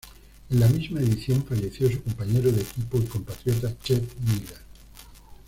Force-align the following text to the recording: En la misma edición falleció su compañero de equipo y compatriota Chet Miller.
En 0.49 0.59
la 0.59 0.67
misma 0.67 0.99
edición 0.99 1.45
falleció 1.45 1.87
su 1.87 2.01
compañero 2.01 2.51
de 2.51 2.63
equipo 2.63 2.97
y 2.97 3.05
compatriota 3.05 3.71
Chet 3.83 4.01
Miller. 4.21 4.57